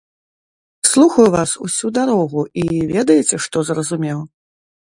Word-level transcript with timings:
Слухаю 0.91 1.27
вас 1.35 1.51
усю 1.65 1.87
дарогу 1.99 2.47
і, 2.65 2.67
ведаеце, 2.95 3.35
што 3.49 3.57
зразумеў? 3.73 4.19